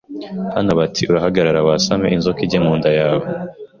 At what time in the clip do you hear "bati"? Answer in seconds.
0.79-1.01